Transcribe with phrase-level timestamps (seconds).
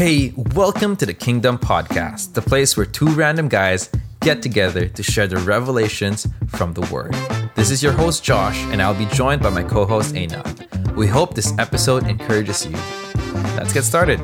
[0.00, 3.90] Hey, welcome to the Kingdom Podcast, the place where two random guys
[4.20, 7.12] get together to share the revelations from the Word.
[7.54, 10.42] This is your host, Josh, and I'll be joined by my co host, Aina.
[10.96, 12.78] We hope this episode encourages you.
[13.58, 14.20] Let's get started.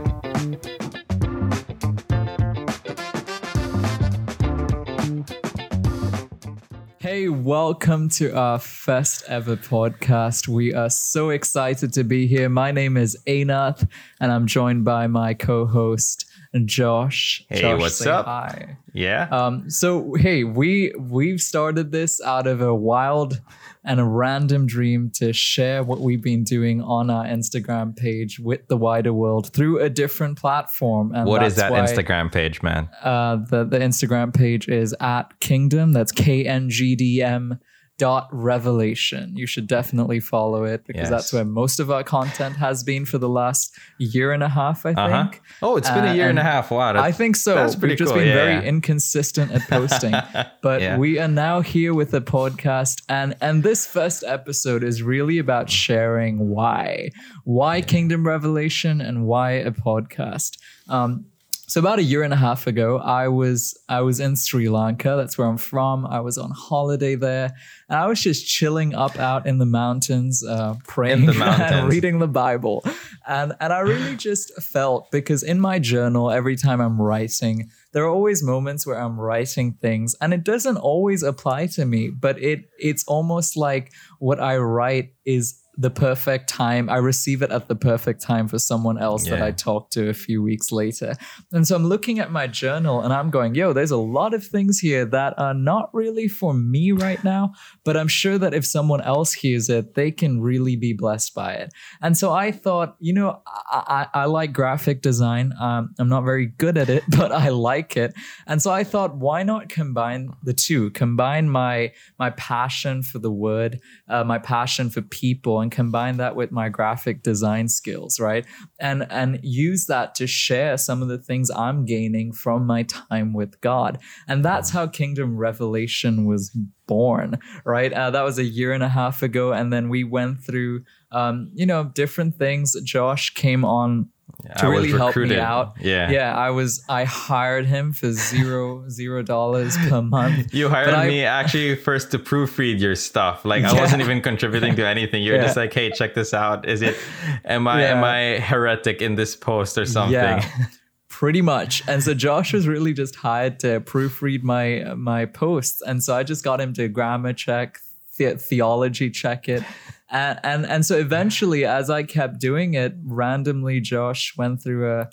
[7.57, 10.47] Welcome to our first ever podcast.
[10.47, 12.51] We are so excited to be here.
[12.51, 13.89] My name is Anath,
[14.21, 16.26] and I'm joined by my co-host
[16.65, 17.45] Josh.
[17.49, 18.25] Hey, Josh, what's say up?
[18.25, 18.77] Hi.
[18.93, 19.29] Yeah.
[19.31, 23.41] Um, so hey, we we've started this out of a wild
[23.85, 28.67] and a random dream to share what we've been doing on our Instagram page with
[28.69, 31.15] the wider world through a different platform.
[31.15, 32.89] And what is that why- Instagram page, man?
[33.03, 35.93] uh, the the Instagram page is at Kingdom.
[35.93, 37.59] That's K N G D M
[37.99, 39.35] dot revelation.
[39.37, 41.11] You should definitely follow it because Yes.
[41.11, 44.85] that's where most of our content has been for the last year and a half.
[44.85, 45.23] I Uh-huh.
[45.31, 45.43] think.
[45.63, 46.71] Oh, it's been a Uh, year and a half.
[46.71, 46.95] Wow.
[47.01, 47.55] I think so.
[47.55, 48.19] that's pretty We've just cool.
[48.19, 48.61] been Yeah, very yeah.
[48.63, 50.13] inconsistent at posting,
[50.63, 50.99] but Yeah.
[50.99, 55.71] we are now here with the podcast, and and this first episode is really about
[55.71, 57.11] sharing why,
[57.45, 60.59] why Kingdom Revelation, and why a podcast.
[60.89, 61.27] Um,
[61.69, 65.17] so about a year and a half ago, I was I was in Sri Lanka.
[65.17, 66.07] That's where I'm from.
[66.07, 67.53] I was on holiday there,
[67.89, 72.21] and I was just chilling up out in the mountains, uh, praying the and reading
[72.21, 72.85] the Bible,
[73.27, 78.05] and and I really just felt because in my journal, every time I'm writing, there
[78.05, 82.41] are always moments where I'm writing things, and it doesn't always apply to me, but
[82.41, 86.89] it it's almost like what I write is the perfect time.
[86.89, 90.15] I receive it at the perfect time for someone else that I talk to a
[90.15, 91.15] few weeks later.
[91.53, 94.45] And so I'm looking at my journal and I'm going, yo, there's a lot of
[94.45, 97.53] things here that are not really for me right now,
[97.85, 101.53] but I'm sure that if someone else hears it, they can really be blessed by
[101.53, 101.73] it.
[102.01, 105.53] And so I thought, you know, I, I, I like graphic design.
[105.61, 108.15] Um, I'm not very good at it, but I like it.
[108.47, 110.91] And so I thought, why not combine the two?
[110.91, 116.37] Combine my my passion for the word, uh, my passion for people, and combine that
[116.37, 118.47] with my graphic design skills, right?
[118.79, 123.33] And and use that to share some of the things I'm gaining from my time
[123.33, 123.99] with God.
[124.29, 126.57] And that's how Kingdom Revelation was
[126.87, 127.93] born, right?
[127.93, 131.51] Uh, that was a year and a half ago, and then we went through, um,
[131.53, 132.77] you know, different things.
[132.85, 134.09] Josh came on
[134.59, 135.75] to I really help me out.
[135.81, 136.11] Yeah.
[136.11, 136.85] Yeah, I was.
[136.89, 140.53] I hired him for zero zero dollars per month.
[140.55, 143.45] You hired But I- me actually first to proofread your stuff.
[143.45, 145.23] Like I wasn't even contributing to anything.
[145.23, 145.43] You're Yeah.
[145.45, 146.69] just like, hey, check this out.
[146.69, 146.97] Is it
[147.45, 150.13] am I am I heretic in this post or something?
[150.15, 150.47] Yeah,
[151.09, 151.83] pretty much.
[151.89, 156.23] And so Josh was really just hired to proofread my my posts, and so I
[156.23, 157.79] just got him to grammar check,
[158.17, 159.63] the- theology check it.
[160.11, 165.09] And, and and so eventually, as I kept doing it, randomly Josh went through a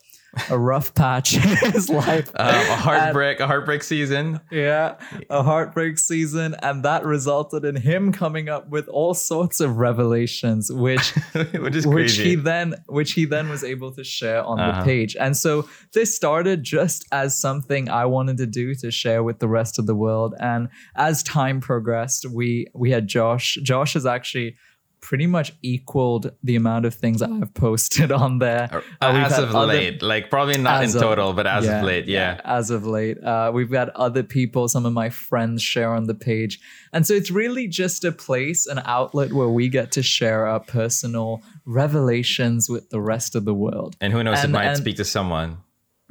[0.50, 1.42] a rough patch in
[1.74, 2.30] his life.
[2.36, 4.40] Um, a heartbreak, a heartbreak season.
[4.52, 4.96] Yeah,
[5.30, 10.72] a heartbreak season, and that resulted in him coming up with all sorts of revelations,
[10.72, 12.24] which Which is which crazy.
[12.30, 14.80] he then which he then was able to share on Uh-huh.
[14.80, 15.16] the page.
[15.20, 19.48] And so this started just as something I wanted to do to share with the
[19.48, 20.34] rest of the world.
[20.40, 23.58] And as time progressed, we we had Josh.
[23.64, 24.56] Josh has actually
[25.04, 28.70] pretty much equaled the amount of things I've posted on there.
[29.02, 32.06] Uh, as of other- late, like probably not in of- total, but as of late,
[32.08, 32.40] yeah.
[32.46, 33.22] as of late.
[33.22, 36.58] Uh, we've got other people, some of my friends share on the page.
[36.94, 40.62] And so it's really just a place, an outlet where we get to share our
[40.62, 43.98] personal revelations with the rest of the world.
[44.00, 45.58] And who knows, it might and- speak to someone.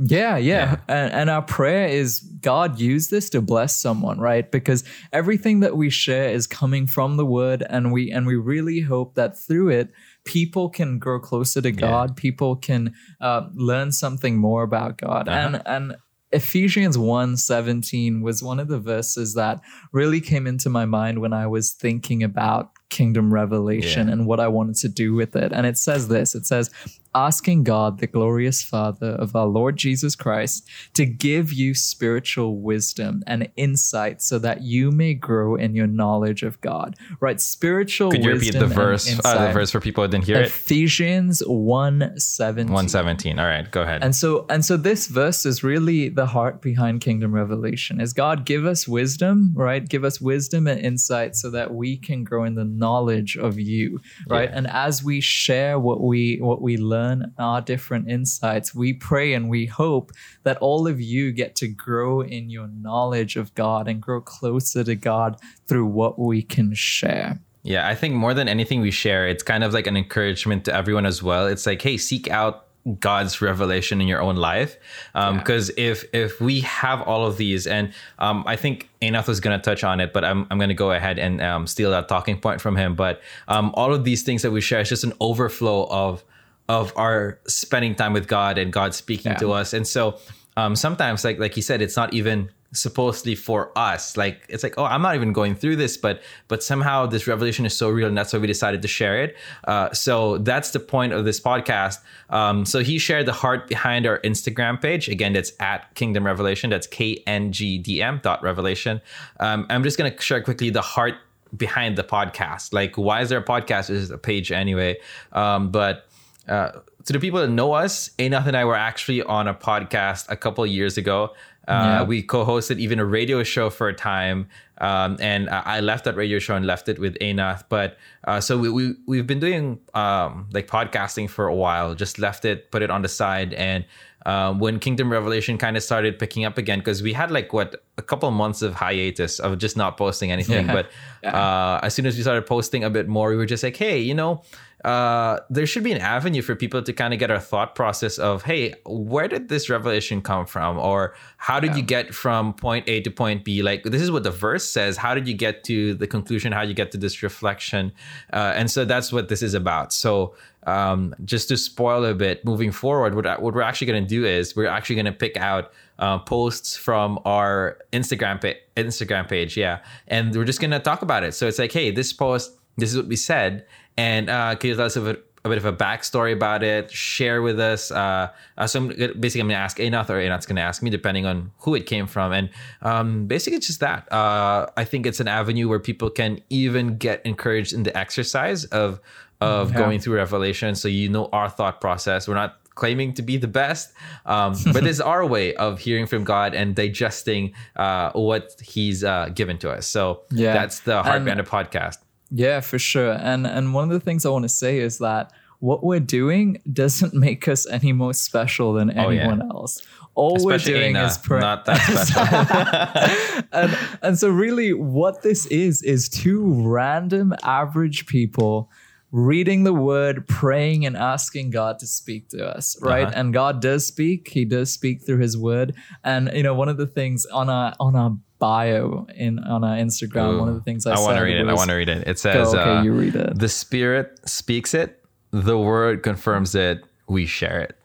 [0.04, 0.52] Yeah, yeah.
[0.52, 0.76] Yeah.
[0.88, 4.50] And, and our prayer is God use this to bless someone, right?
[4.50, 8.80] Because everything that we share is coming from the word and we and we really
[8.80, 9.90] hope that through it
[10.24, 15.28] people can grow closer to God, people can uh, learn something more about God.
[15.28, 15.38] Uh-huh.
[15.38, 15.96] And and
[16.32, 19.60] Ephesians 1 17 was one of the verses that
[19.92, 24.14] really came into my mind when I was thinking about kingdom revelation Yeah.
[24.14, 25.52] and what I wanted to do with it.
[25.52, 26.70] And it says this it says,
[27.14, 33.22] asking God, the glorious Father of our Lord Jesus Christ, to give you spiritual wisdom
[33.26, 36.96] and insight so that you may grow in your knowledge of God.
[37.20, 37.40] Right?
[37.40, 39.18] Spiritual Could you repeat the verse?
[39.24, 40.46] Uh, the verse for people who didn't hear it.
[40.46, 42.72] Ephesians 1 17.
[42.72, 43.38] One seventeen.
[43.38, 44.02] All right, go ahead.
[44.02, 48.00] And so and so this verse is really the heart behind kingdom revelation.
[48.00, 49.86] Is God give us wisdom, right?
[49.86, 54.00] Give us wisdom and insight so that we can grow in the knowledge of you,
[54.28, 54.48] right?
[54.48, 54.56] Yeah.
[54.56, 57.01] And as we share what we what we learn
[57.38, 60.12] our different insights, we pray and we hope
[60.44, 64.84] that all of you get to grow in your knowledge of God and grow closer
[64.84, 67.40] to God through what we can share.
[67.62, 70.74] Yeah, I think more than anything we share, it's kind of like an encouragement to
[70.74, 71.46] everyone as well.
[71.46, 72.66] It's like, hey, seek out
[72.98, 74.76] God's revelation in your own life.
[75.12, 75.90] Because um, yeah.
[75.90, 79.62] if if we have all of these, and um, I think Anath was going to
[79.62, 82.40] touch on it, but I'm I'm going to go ahead and um, steal that talking
[82.40, 82.94] point from him.
[82.94, 86.24] But um, all of these things that we share is just an overflow of
[86.68, 89.38] of our spending time with God and God speaking yeah.
[89.38, 89.72] to us.
[89.72, 90.18] And so
[90.56, 94.16] um, sometimes, like like he said, it's not even supposedly for us.
[94.16, 97.66] Like it's like oh i'm not even going through this but but somehow this revelation
[97.66, 99.36] is so real and that's why we decided to share it.
[99.64, 101.98] Uh, so that's the point of this podcast.
[102.30, 105.08] Um, so he shared the heart behind our instagram page.
[105.08, 106.70] Again that's at kingdom revelation.
[106.70, 109.00] That's k-n-g-d-m dot revelation.
[109.38, 111.14] Um, i'm just going to share quickly the heart
[111.54, 112.72] behind the podcast.
[112.72, 113.90] Like why is there a podcast?
[113.90, 114.98] Is a page anyway.
[115.32, 116.08] Um, but
[116.48, 116.72] uh,
[117.04, 120.36] to the people that know us, Anath and I were actually on a podcast a
[120.36, 121.32] couple years ago
[121.68, 122.02] uh, yeah.
[122.02, 124.48] We co-hosted even a radio show for a time,
[124.82, 127.64] um, and I left that radio show and left it with Anath.
[127.68, 131.94] But uh, so we, we we've been doing um, like podcasting for a while.
[131.94, 133.84] Just left it, put it on the side, and
[134.26, 137.84] uh, when Kingdom Revelation kind of started picking up again, because we had like what
[137.96, 140.66] a couple months of hiatus of just not posting anything.
[140.66, 140.72] Yeah.
[140.72, 140.90] But
[141.22, 141.36] yeah.
[141.36, 144.00] Uh, as soon as we started posting a bit more, we were just like, hey,
[144.00, 144.42] you know
[144.84, 148.18] uh, there should be an avenue for people to kind of get our thought process
[148.18, 150.78] of, hey, where did this revelation come from?
[150.78, 151.76] Or how did yeah.
[151.76, 153.62] you get from point A to point B?
[153.62, 154.96] Like, this is what the verse says.
[154.96, 156.52] How did you get to the conclusion?
[156.52, 157.92] How did you get to this reflection?
[158.32, 159.92] Uh, and so that's what this is about.
[159.92, 160.34] So,
[160.64, 164.24] um, just to spoil a bit, moving forward, what, what we're actually going to do
[164.24, 169.56] is we're actually going to pick out uh, posts from our Instagram pa- Instagram page,
[169.56, 171.34] yeah, and we're just going to talk about it.
[171.34, 173.66] So it's like, hey, this post, this is what we said,
[173.96, 174.96] and uh, can you tell us
[175.44, 176.90] a bit of a backstory about it?
[176.90, 177.90] Share with us.
[177.90, 180.82] Uh, uh, so I'm, basically, I'm going to ask Anath, or Anath's going to ask
[180.82, 182.32] me, depending on who it came from.
[182.32, 182.50] And
[182.82, 184.10] um, basically, it's just that.
[184.12, 188.64] Uh, I think it's an avenue where people can even get encouraged in the exercise
[188.66, 189.00] of
[189.40, 189.78] of yeah.
[189.78, 190.74] going through Revelation.
[190.74, 192.28] So you know our thought process.
[192.28, 193.92] We're not claiming to be the best,
[194.24, 199.30] um, but it's our way of hearing from God and digesting uh, what He's uh,
[199.34, 199.86] given to us.
[199.86, 200.52] So yeah.
[200.54, 201.98] that's the Heart Bandit podcast.
[202.34, 203.12] Yeah, for sure.
[203.12, 206.60] And and one of the things I want to say is that what we're doing
[206.72, 209.50] doesn't make us any more special than anyone oh, yeah.
[209.52, 209.82] else.
[210.14, 211.76] All Especially we're doing Aina, is pray- not that
[213.42, 213.44] special.
[213.52, 218.70] and and so really what this is is two random average people
[219.12, 223.06] reading the word, praying and asking God to speak to us, right?
[223.06, 223.12] Uh-huh.
[223.14, 224.28] And God does speak.
[224.28, 225.74] He does speak through his word.
[226.02, 229.76] And you know, one of the things on our on our bio in on our
[229.76, 231.48] Instagram, Ooh, one of the things I, I want to read it.
[231.48, 232.08] I want to read it.
[232.08, 233.38] It says, okay, uh, you read it.
[233.38, 234.98] The Spirit speaks it.
[235.30, 236.84] The Word confirms it.
[237.06, 237.76] We share it.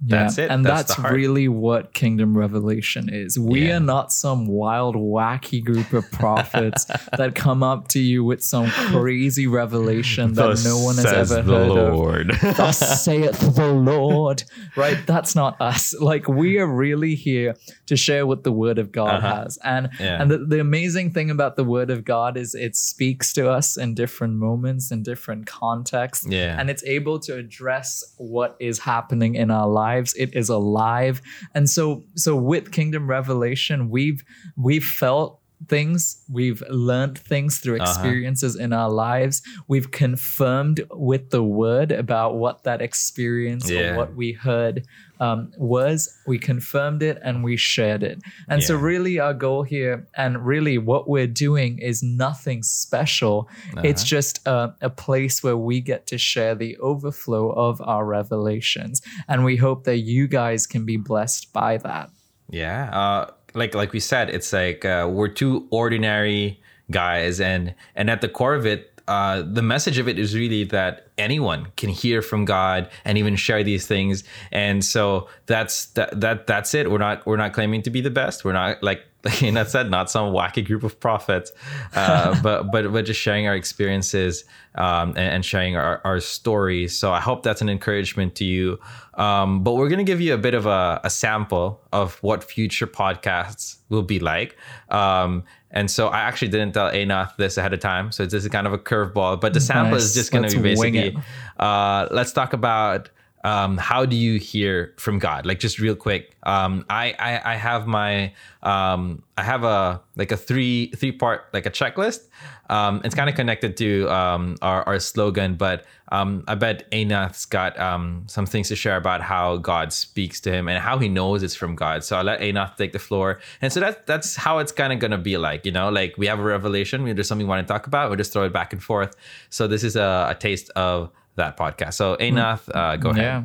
[0.00, 0.50] That's it.
[0.50, 3.38] And that's, that's really what Kingdom Revelation is.
[3.38, 3.76] We yeah.
[3.76, 6.84] are not some wild, wacky group of prophets
[7.16, 11.42] that come up to you with some crazy revelation that Thus no one has ever
[11.42, 12.30] heard Lord.
[12.30, 12.56] of.
[12.56, 14.44] Thus saith the Lord.
[14.76, 14.98] Right?
[15.06, 15.94] That's not us.
[16.06, 17.56] Like we are really here
[17.86, 19.42] to share what the Word of God uh-huh.
[19.42, 19.58] has.
[19.64, 20.20] And yeah.
[20.22, 23.76] and the, the amazing thing about the Word of God is it speaks to us
[23.76, 26.26] in different moments, in different contexts.
[26.28, 26.56] Yeah.
[26.60, 30.14] And it's able to address what is happening in our lives lives.
[30.14, 31.20] It is alive.
[31.54, 34.22] And so so with kingdom revelation we've
[34.56, 37.90] we've felt things we've learned things through uh-huh.
[37.90, 38.64] experiences uh-huh.
[38.64, 43.92] in our lives we've confirmed with the word about what that experience yeah.
[43.92, 44.86] or what we heard
[45.20, 48.20] um, was we confirmed it and we shared it.
[48.48, 48.68] And yeah.
[48.68, 53.48] so, really, our goal here, and really what we're doing, is nothing special.
[53.72, 53.82] Uh-huh.
[53.84, 59.02] It's just a, a place where we get to share the overflow of our revelations.
[59.28, 62.10] And we hope that you guys can be blessed by that.
[62.48, 62.90] Yeah.
[62.92, 66.60] Uh, like like we said, it's like uh, we're two ordinary
[66.90, 70.64] guys, and and at the core of it, uh, the message of it is really
[70.64, 74.24] that anyone can hear from God and even share these things.
[74.52, 76.90] And so that's that that that's it.
[76.90, 78.44] We're not we're not claiming to be the best.
[78.44, 79.04] We're not like
[79.42, 81.52] like that said, not some wacky group of prophets,
[81.94, 86.96] uh, but but but just sharing our experiences um, and, and, sharing our, our stories.
[86.96, 88.78] So I hope that's an encouragement to you.
[89.14, 92.86] Um, but we're gonna give you a bit of a, a, sample of what future
[92.86, 94.56] podcasts will be like.
[94.90, 98.12] Um, and so I actually didn't tell Anath this ahead of time.
[98.12, 100.04] So this is kind of a curveball, but the sample nice.
[100.04, 101.18] is just going to be basically,
[101.58, 103.10] uh, let's talk about
[103.44, 105.46] um, how do you hear from God?
[105.46, 106.36] Like just real quick.
[106.42, 111.44] Um, I, I, I have my um, I have a like a three three part
[111.52, 112.26] like a checklist.
[112.68, 117.44] Um, it's kind of connected to um, our, our slogan, but um, I bet Anath's
[117.44, 121.08] got um, some things to share about how God speaks to him and how he
[121.08, 122.02] knows it's from God.
[122.02, 123.38] So I'll let Anath take the floor.
[123.62, 126.26] And so that that's how it's kind of gonna be like, you know, like we
[126.26, 128.52] have a revelation, we there's something we want to talk about, We'll just throw it
[128.52, 129.14] back and forth.
[129.50, 131.94] So this is a, a taste of that podcast.
[131.94, 133.22] So Anath, uh, go ahead.
[133.24, 133.42] Yeah.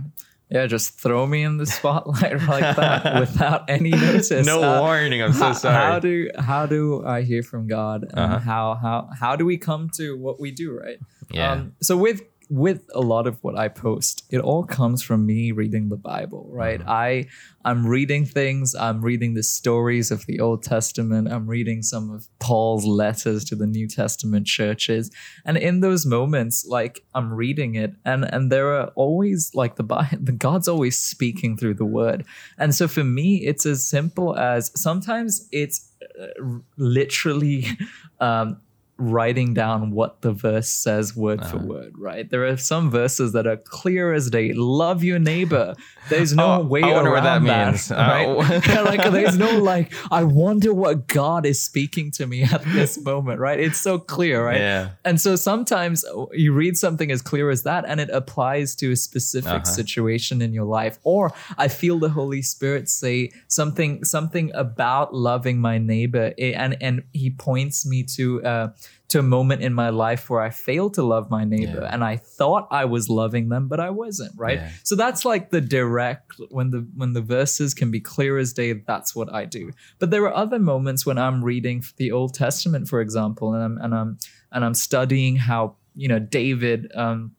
[0.54, 4.46] Yeah, just throw me in the spotlight like that without any notice.
[4.46, 5.22] No Uh, warning.
[5.24, 5.76] I'm so sorry.
[5.76, 8.04] How do how do I hear from God?
[8.04, 8.40] And Uh-huh.
[8.40, 10.78] how how how do we come to what we do?
[10.78, 10.98] Right.
[11.32, 11.54] Yeah.
[11.54, 12.22] Um, so with
[12.52, 16.50] with a lot of what I post, it all comes from me reading the Bible.
[16.52, 16.82] Right.
[16.82, 16.90] Mm-hmm.
[16.90, 17.28] I
[17.64, 18.76] I'm reading things.
[18.76, 21.32] I'm reading the stories of the Old Testament.
[21.32, 25.10] I'm reading some of Paul's letters to the New Testament churches,
[25.46, 29.84] and in those moments, like I'm reading it, and and there are always like the
[30.20, 32.26] the God's always speaking through the Word,
[32.58, 35.90] and so for me, it's as simple as sometimes it's
[36.22, 36.44] uh,
[36.78, 37.66] literally.
[38.20, 38.62] Um,
[39.02, 41.66] writing down what the verse says word for Uh-huh.
[41.66, 45.74] word right there are some verses that are clear as day love your neighbor
[46.10, 47.92] there's no Oh, way I wonder what around that that, means.
[47.92, 48.28] right?
[48.28, 48.42] Oh.
[48.72, 53.00] Yeah, like there's no like i wonder what god is speaking to me at this
[53.04, 54.90] moment right it's so clear right Yeah.
[55.06, 56.04] and so sometimes
[56.34, 59.64] you read something as clear as that and it applies to a specific Uh-huh.
[59.82, 61.00] situation in your life.
[61.04, 66.78] Or I feel the Holy Spirit say something something about loving my neighbor eh, and
[66.82, 68.68] and he points me to uh
[69.10, 71.90] to a moment in my life where I failed to love my neighbor Yeah.
[71.94, 74.60] and I thought I was loving them, but I wasn't, right?
[74.60, 74.70] Yeah.
[74.84, 78.72] So that's like the direct when the when the verses can be clear as day,
[78.74, 79.72] that's what I do.
[80.00, 83.78] But there are other moments when I'm reading the Old Testament, for example, and I'm
[83.84, 84.18] and I'm
[84.54, 87.36] and I'm studying how you know David um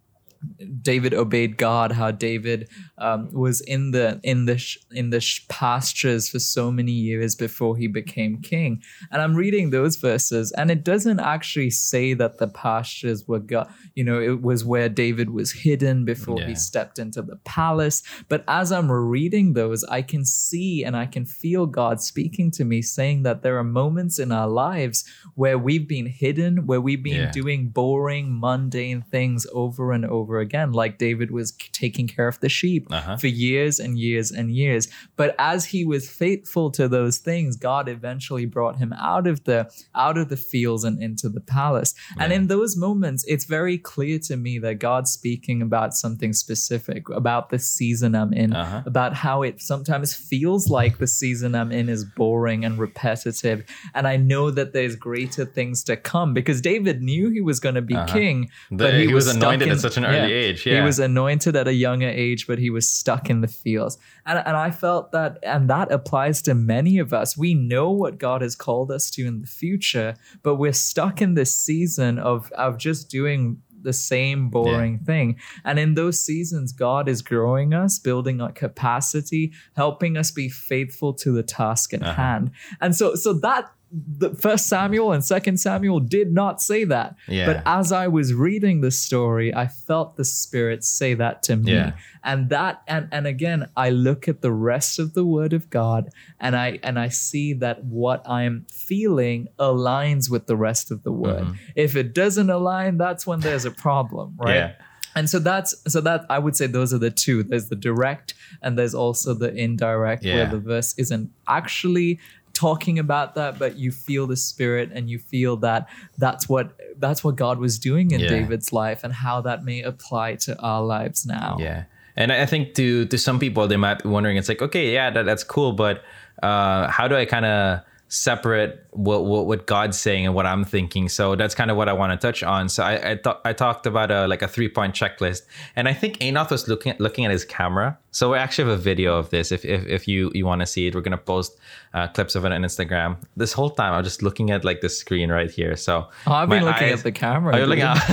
[0.82, 2.68] David obeyed God, how David
[2.99, 7.34] um, was in the in the sh- in the sh- pastures for so many years
[7.34, 8.82] before he became king.
[9.11, 13.72] And I'm reading those verses, and it doesn't actually say that the pastures were God.
[13.94, 16.49] You know, it was where David was hidden before Yeah.
[16.49, 18.02] he stepped into the palace.
[18.28, 22.64] But as I'm reading those, I can see and I can feel God speaking to
[22.64, 27.02] me, saying that there are moments in our lives where we've been hidden, where we've
[27.02, 27.30] been Yeah.
[27.30, 32.48] doing boring, mundane things over and over again, like David was taking care of the
[32.48, 33.16] sheep Uh-huh.
[33.16, 34.88] for years and years and years.
[35.16, 39.70] But as he was faithful to those things, God eventually brought him out of the
[39.94, 41.94] out of the fields and into the palace.
[42.18, 47.08] And in those moments, it's very clear to me that God's speaking about something specific,
[47.08, 48.82] about the season I'm in, Uh-huh.
[48.86, 53.64] about how it sometimes feels like the season I'm in is boring and repetitive.
[53.94, 57.74] And I know that there's greater things to come because David knew he was going
[57.74, 58.06] to be Uh-huh.
[58.12, 60.76] king, The- but he was stuck anointed in- at such an early age, yeah.
[60.76, 63.98] he was anointed at a younger age, but he was stuck in the fields.
[64.26, 67.36] And, and I felt that, and that applies to many of us.
[67.36, 71.34] We know what God has called us to in the future, but we're stuck in
[71.34, 75.36] this season of, of just doing the same boring thing.
[75.64, 81.12] And in those seasons, God is growing us, building our capacity, helping us be faithful
[81.14, 82.14] to the task at Uh-huh.
[82.14, 82.50] hand.
[82.80, 87.14] And so, so that the first Samuel and second Samuel did not say that.
[87.28, 87.44] Yeah.
[87.46, 91.72] But as I was reading the story, I felt the spirit say that to me.
[91.75, 91.92] Yeah.
[92.25, 96.08] And that and and again, I look at the rest of the word of God
[96.40, 101.12] and I and I see that what I'm feeling aligns with the rest of the
[101.12, 101.44] word.
[101.44, 101.56] Mhm.
[101.76, 104.54] If it doesn't align, that's when there's a problem, right?
[104.54, 104.72] Yeah.
[105.14, 107.42] And so that's so that I would say those are the two.
[107.42, 108.32] There's the direct
[108.62, 110.37] and there's also the indirect Yeah.
[110.37, 112.18] where the verse isn't actually
[112.62, 115.88] talking about that but you feel the spirit and you feel that
[116.19, 116.66] that's what
[117.04, 118.28] that's what God was doing in Yeah.
[118.37, 121.57] David's life and how that may apply to our lives now.
[121.59, 121.85] Yeah.
[122.16, 125.11] And I think to to some people they might be wondering, it's like, okay, yeah,
[125.14, 125.97] that, that's cool, but
[126.42, 130.64] uh, how do I kind of separate what, what what God's saying and what I'm
[130.64, 131.08] thinking?
[131.08, 132.68] So that's kind of what I want to touch on.
[132.68, 135.42] So I I, thought I talked about a like a three point checklist,
[135.76, 137.99] and I think Anath was looking at looking at his camera.
[138.11, 139.50] So we actually have a video of this.
[139.50, 141.58] If if, if you you want to see it, we're gonna post
[141.94, 143.16] uh, clips of it on Instagram.
[143.34, 145.75] This whole time I'm just looking at like the screen right here.
[145.75, 147.54] So Oh, I've been looking eyes- at the camera.
[147.54, 147.96] Oh, you're looking up.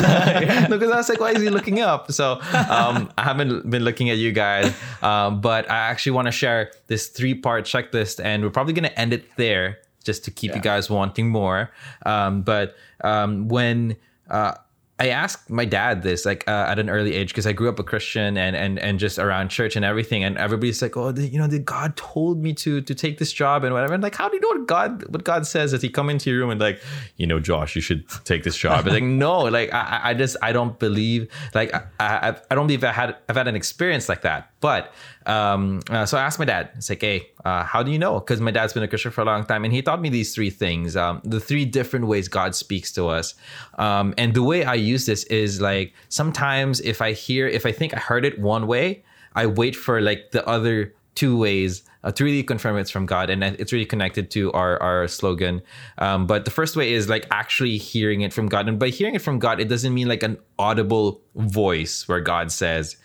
[0.70, 2.10] because I was like, why is he looking up?
[2.14, 6.32] So um, I haven't been looking at you guys, um, but I actually want to
[6.32, 10.32] share this three part checklist, and we're probably going to end it there just to
[10.32, 11.62] keep you guys wanting more.
[12.06, 12.68] Um, but
[13.12, 13.96] um, when
[14.38, 14.54] uh,
[15.02, 17.80] I asked my dad this like uh, at an early age because I grew up
[17.80, 21.40] a Christian and and and just around church and everything, and everybody's like, oh, you
[21.40, 23.94] know, God told me to to take this job and whatever.
[23.94, 25.72] And like, how do you know what God what God says?
[25.72, 26.82] Does He come into your room and like,
[27.16, 28.86] you know, Josh, you should take this job?
[28.88, 31.22] It's like, no, like I, I- I just I don't believe
[31.60, 34.52] like I, I I don't believe I had I've had an experience like that.
[34.60, 34.92] But
[35.30, 36.72] um, uh, so I asked my dad.
[36.76, 38.20] It's like, hey, uh, how do you know?
[38.20, 40.34] Because my dad's been a Christian for a long time, and he taught me these
[40.34, 43.36] three things: um, the three different ways God speaks to us.
[43.78, 47.72] Um, and the way I use this is like sometimes if I hear, if I
[47.72, 49.04] think I heard it one way,
[49.36, 53.30] I wait for like the other two ways uh, to really confirm it's from God,
[53.30, 55.62] and it's really connected to our our slogan.
[56.00, 59.14] Um, but the first way is like actually hearing it from God, and by hearing
[59.14, 62.98] it from God, it doesn't mean like an audible voice where God says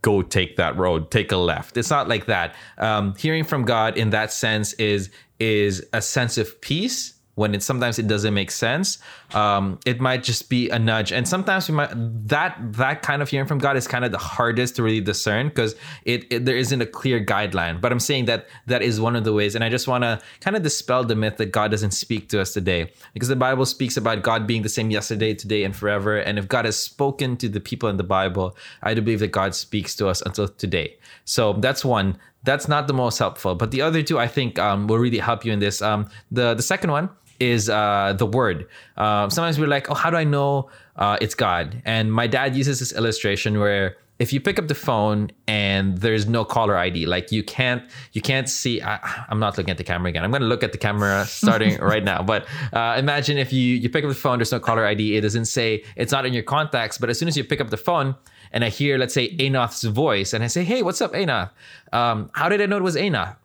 [0.00, 1.76] go take that road, take a left.
[1.76, 2.54] It's not like that.
[2.78, 7.62] Um, hearing from God in that sense is is a sense of peace when it
[7.62, 8.98] sometimes it doesn't make sense
[9.34, 11.12] um, it might just be a nudge.
[11.12, 11.90] And sometimes we might
[12.28, 15.48] that that kind of hearing from god is kind of the hardest to really discern
[15.48, 15.74] because
[16.04, 17.80] it, it, there isn't a clear guideline.
[17.80, 19.54] But i'm saying that that is one of the ways.
[19.54, 22.40] And i just want to kind of dispel the myth that god doesn't speak to
[22.40, 22.92] us today.
[23.14, 26.18] Because the bible speaks about god being the same yesterday today and forever.
[26.18, 29.32] And if god has spoken to the people in the bible i do believe that
[29.32, 30.96] god speaks to us until today.
[31.24, 34.86] So that's one that's not the most helpful but the other two i think um,
[34.86, 37.08] will really help you in this um, the the second one
[37.40, 38.68] is uh, the word.
[38.96, 41.82] Uh, sometimes we're like, oh, how do I know uh, it's God?
[41.84, 46.28] And my dad uses this illustration where if you pick up the phone and there's
[46.28, 47.82] no caller ID, like you can't
[48.12, 48.80] you can't see.
[48.80, 50.22] I, am not looking at the camera again.
[50.22, 52.22] I'm going to look at the camera starting right now.
[52.22, 55.16] But uh, imagine if you you pick up the phone, there's no caller ID.
[55.16, 56.98] It doesn't say it's not in your contacts.
[56.98, 58.14] But as soon as you pick up the phone
[58.52, 61.50] and I hear, let's say, Anath's voice, and I say, hey, what's up, Anath?
[61.92, 63.36] Um, how did I know it was Anath?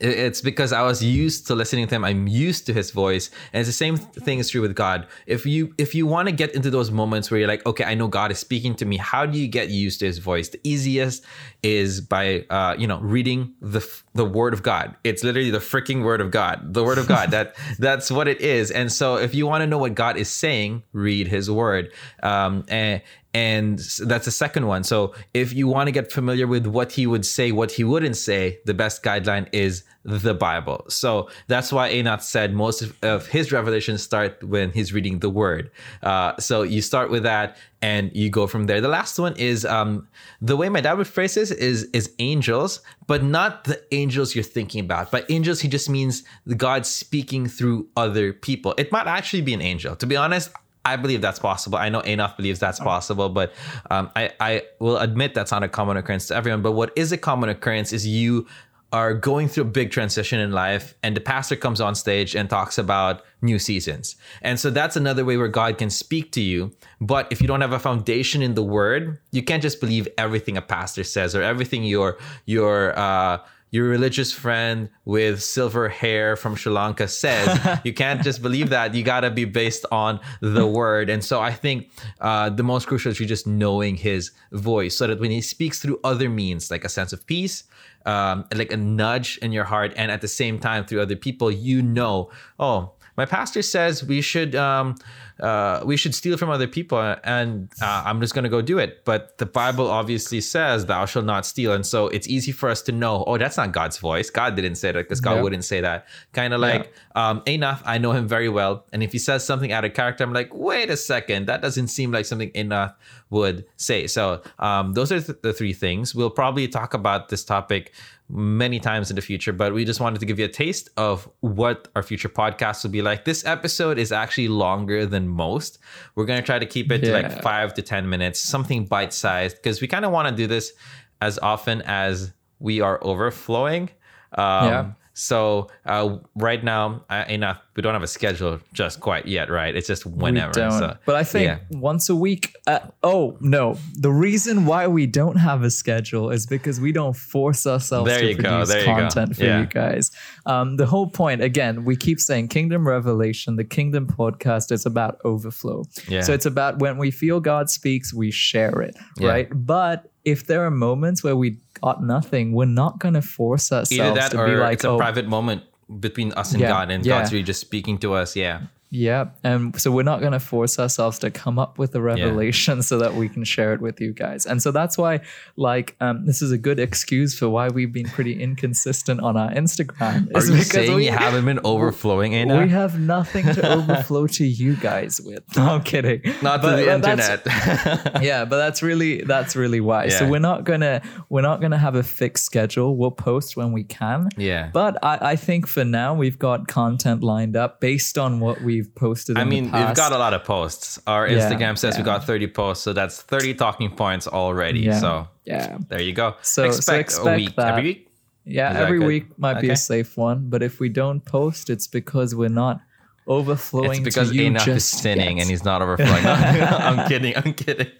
[0.00, 2.04] it's because I was used to listening to him.
[2.04, 5.06] I'm used to his voice, and it's the same thing is true with God.
[5.26, 7.94] If you if you want to get into those moments where you're like, okay, I
[7.94, 8.96] know God is speaking to me.
[8.96, 10.48] How do you get used to His voice?
[10.48, 11.24] The easiest
[11.62, 14.96] is by uh, you know reading the the Word of God.
[15.04, 17.30] It's literally the freaking Word of God, the Word of God.
[17.30, 18.70] that that's what it is.
[18.70, 21.92] And so, if you want to know what God is saying, read His Word.
[22.22, 23.02] Um, and
[23.36, 24.82] and that's the second one.
[24.82, 28.16] So if you want to get familiar with what he would say, what he wouldn't
[28.16, 30.86] say, the best guideline is the Bible.
[30.88, 35.70] So that's why Anath said most of, his revelations start when he's reading the Word.
[36.02, 38.80] Uh, so you start with that and you go from there.
[38.80, 40.08] The last one is um,
[40.40, 44.44] the way my dad would phrase this is is angels, but not the angels you're
[44.44, 45.10] thinking about.
[45.10, 46.22] By angels, he just means
[46.56, 48.74] God speaking through other people.
[48.78, 49.94] It might actually be an angel.
[49.96, 50.48] To be honest,
[50.86, 51.78] I believe that's possible.
[51.78, 53.52] I know Anath believes that's possible, but
[53.90, 56.62] um, I, I will admit that's not a common occurrence to everyone.
[56.62, 58.46] But what is a common occurrence is you
[58.92, 62.48] are going through a big transition in life and the pastor comes on stage and
[62.48, 64.14] talks about new seasons.
[64.42, 66.72] And so that's another way where God can speak to you.
[67.00, 70.56] But if you don't have a foundation in the word, you can't just believe everything
[70.56, 73.38] a pastor says or everything your your uh
[73.70, 77.80] your religious friend with silver hair from Sri Lanka says.
[77.84, 78.94] you can't just believe that.
[78.94, 81.10] You got to be based on the word.
[81.10, 85.06] And so I think uh, the most crucial is you just knowing his voice so
[85.06, 87.64] that when he speaks through other means, like a sense of peace,
[88.06, 91.50] um, like a nudge in your heart, and at the same time through other people,
[91.50, 94.96] you know, oh, my pastor says we should um,
[95.40, 98.78] uh, we should steal from other people, and uh, I'm just going to go do
[98.78, 99.04] it.
[99.04, 102.82] But the Bible obviously says, "Thou shalt not steal," and so it's easy for us
[102.82, 104.30] to know, oh, that's not God's voice.
[104.30, 106.06] God didn't say that because God wouldn't say that.
[106.32, 107.30] Kind of like yeah.
[107.30, 110.24] um, Anath, I know him very well, and if he says something out of character,
[110.24, 112.94] I'm like, wait a second, that doesn't seem like something Anath
[113.30, 114.06] would say.
[114.06, 116.14] So um, those are th- the three things.
[116.14, 117.92] We'll probably talk about this topic
[118.28, 121.28] many times in the future, but we just wanted to give you a taste of
[121.40, 123.24] what our future podcasts will be like.
[123.24, 125.78] This episode is actually longer than most.
[126.14, 127.22] We're going to try to keep it yeah.
[127.22, 130.34] to like five to 10 minutes, something bite sized, because we kind of want to
[130.34, 130.72] do this
[131.20, 133.90] as often as we are overflowing.
[134.32, 134.92] Um, yeah.
[135.18, 137.62] So uh, right now, uh, enough.
[137.74, 139.74] We don't have a schedule just quite yet, right?
[139.74, 140.52] It's just whenever.
[140.52, 141.78] So, but I think yeah.
[141.78, 142.54] once a week.
[142.66, 147.16] Uh, oh no, the reason why we don't have a schedule is because we don't
[147.16, 149.60] force ourselves there to produce content for yeah.
[149.60, 150.10] you guys.
[150.44, 153.56] Um, the whole point, again, we keep saying Kingdom Revelation.
[153.56, 155.84] The Kingdom podcast is about overflow.
[156.08, 156.22] Yeah.
[156.22, 159.48] So it's about when we feel God speaks, we share it, right?
[159.50, 163.92] But if there are moments where we got nothing, we're not going to force ourselves
[163.92, 165.62] Either that to or be like, it's a oh, private moment
[166.00, 167.20] between us and yeah, God, and yeah.
[167.20, 168.34] God's really just speaking to us.
[168.34, 168.62] Yeah.
[168.90, 169.30] Yeah.
[169.42, 172.82] And so we're not going to force ourselves to come up with a revelation yeah.
[172.82, 174.46] so that we can share it with you guys.
[174.46, 175.20] And so that's why,
[175.56, 179.50] like, um, this is a good excuse for why we've been pretty inconsistent on our
[179.50, 180.34] Instagram.
[180.34, 182.62] Are you saying we haven't been overflowing enough?
[182.62, 185.42] We have nothing to overflow to you guys with.
[185.56, 186.22] No, I'm kidding.
[186.42, 187.42] Not but, to the internet.
[188.22, 190.04] yeah, but that's really that's really why.
[190.04, 190.18] Yeah.
[190.18, 192.96] So we're not gonna we're not gonna have a fixed schedule.
[192.96, 194.28] We'll post when we can.
[194.36, 194.70] Yeah.
[194.72, 198.75] But I, I think for now we've got content lined up based on what we
[198.76, 199.38] we've posted.
[199.38, 201.00] I mean, we've got a lot of posts.
[201.06, 202.02] Our yeah, Instagram says yeah.
[202.02, 204.80] we got 30 posts, so that's 30 talking points already.
[204.80, 205.00] Yeah.
[205.00, 206.36] So yeah, there you go.
[206.42, 207.68] So expect, so expect a week that.
[207.72, 208.02] every week.
[208.44, 209.66] Yeah, Is every week might okay.
[209.66, 212.80] be a safe one, but if we don't post, it's because we're not
[213.26, 213.90] overflowing.
[213.90, 215.42] It's because to Enoch is sinning yet.
[215.42, 216.24] and he's not overflowing.
[216.24, 217.36] I'm kidding.
[217.36, 217.90] I'm kidding.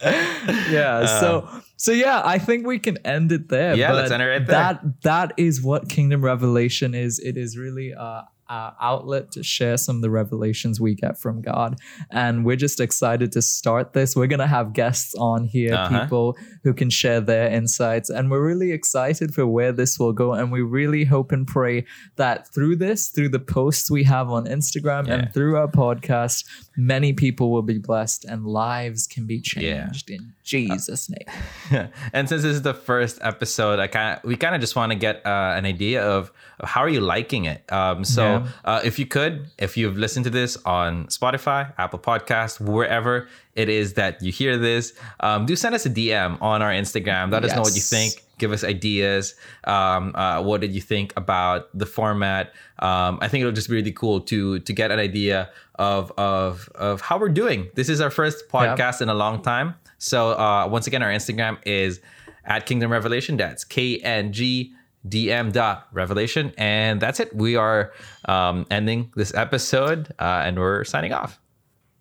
[0.71, 0.99] Yeah.
[1.03, 3.75] Uh, so so yeah, I think we can end it there.
[3.75, 4.55] Yeah, let's end it right there.
[4.55, 7.19] That that is what Kingdom Revelation is.
[7.19, 11.41] It is really uh uh, outlet to share some of the revelations we get from
[11.41, 11.77] God.
[12.11, 14.15] And we're just excited to start this.
[14.15, 16.01] We're going to have guests on here, Uh-huh.
[16.03, 18.09] people who can share their insights.
[18.09, 20.33] And we're really excited for where this will go.
[20.33, 24.45] And we really hope and pray that through this, through the posts we have on
[24.45, 25.13] Instagram Yeah.
[25.15, 26.45] and through our podcast,
[26.77, 31.89] many people will be blessed and lives can be changed in Jesus' name.
[32.13, 34.91] and since this is the first episode, I kind of we kind of just want
[34.91, 37.69] to get uh, an idea of, of how are you liking it.
[37.71, 38.36] Um, so Yeah.
[38.65, 43.69] Uh, if you could, if you've listened to this on Spotify, Apple Podcast, wherever it
[43.69, 47.31] is that you hear this, um, do send us a DM on our Instagram.
[47.31, 48.23] Let us know what you think.
[48.37, 49.33] Give us ideas.
[49.63, 52.53] Um, uh, what did you think about the format?
[52.79, 56.69] Um, I think it'll just be really cool to to get an idea of of
[56.75, 57.69] of how we're doing.
[57.73, 59.75] This is our first podcast in a long time.
[59.97, 61.99] So uh, once again, our Instagram is
[62.45, 63.37] at Kingdom Revelation.
[63.37, 64.73] That's K N G
[65.07, 67.35] D M dot Revelation, and that's it.
[67.35, 67.93] We are
[68.25, 71.39] um, ending this episode, uh, and we're signing off.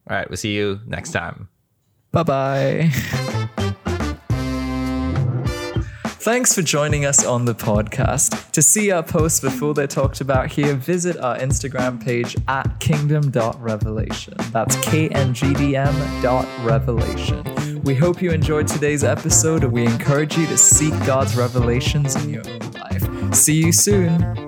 [0.08, 1.48] All right, we'll see you next time.
[2.12, 2.90] Bye bye.
[6.26, 8.50] Thanks for joining us on the podcast.
[8.50, 14.34] To see our posts before they're talked about here, visit our Instagram page at kingdom.revelation.
[14.50, 17.82] That's K-N-G-D-M dot revelation.
[17.84, 22.30] We hope you enjoyed today's episode and we encourage you to seek God's revelations in
[22.30, 22.75] your own.
[23.32, 24.46] See you soon.